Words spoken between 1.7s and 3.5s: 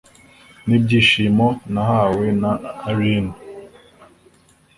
nahawe na allayne.